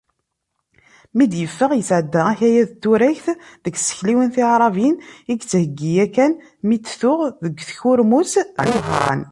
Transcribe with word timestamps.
Mi 1.15 1.25
d-yeffeɣ, 1.31 1.71
yesɛedda 1.75 2.21
akayad 2.31 2.69
n 2.73 2.77
turagt 2.81 3.27
deg 3.63 3.73
tsekliwin 3.77 4.33
tiɛrabin 4.35 4.95
i 5.31 5.33
yettheyyi 5.33 5.91
yakan 5.97 6.33
mi 6.67 6.77
t-tuɣ 6.77 7.19
deg 7.43 7.55
tkurmut, 7.69 8.33
di 8.65 8.71
Wehran. 8.85 9.21